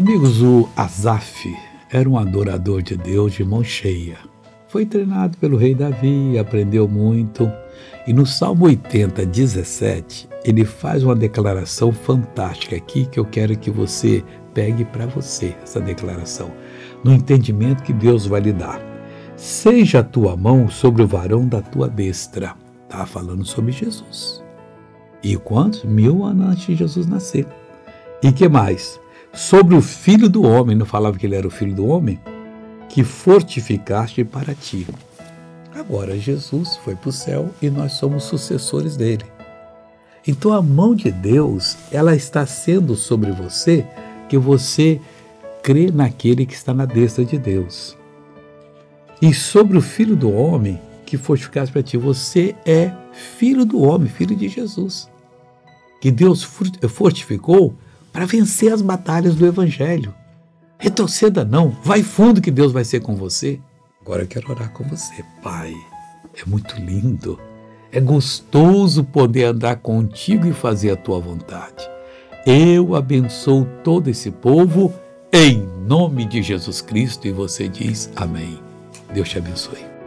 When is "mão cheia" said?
3.44-4.16